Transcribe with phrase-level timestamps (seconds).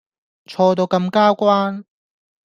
[0.47, 1.83] 錯到咁交關